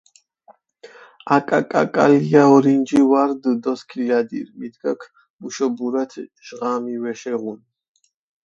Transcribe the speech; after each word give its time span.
აკაკაკალია 1.35 2.41
ორინჯი 2.53 3.01
ვა 3.09 3.21
რდჷ 3.29 3.51
დოსქილადირ, 3.63 4.47
მიდგაქ 4.59 5.01
მუშობურათ 5.41 6.11
ჟღამი 6.47 6.95
ვეშეღუნ. 7.03 7.59